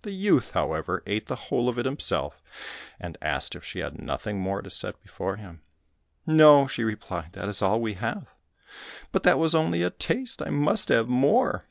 The 0.00 0.12
youth, 0.12 0.52
however, 0.52 1.02
ate 1.06 1.26
the 1.26 1.36
whole 1.36 1.68
of 1.68 1.78
it 1.78 1.84
himself, 1.84 2.40
and 2.98 3.18
asked 3.20 3.54
if 3.54 3.62
she 3.66 3.80
had 3.80 4.00
nothing 4.00 4.40
more 4.40 4.62
to 4.62 4.70
set 4.70 4.98
before 5.02 5.36
him. 5.36 5.60
"No," 6.26 6.66
she 6.66 6.82
replied, 6.84 7.34
"that 7.34 7.50
is 7.50 7.60
all 7.60 7.78
we 7.78 7.92
have." 7.92 8.28
"But 9.12 9.24
that 9.24 9.38
was 9.38 9.54
only 9.54 9.82
a 9.82 9.90
taste, 9.90 10.40
I 10.40 10.48
must 10.48 10.88
have 10.88 11.06
more." 11.06 11.64